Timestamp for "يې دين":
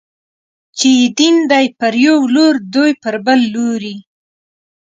0.99-1.35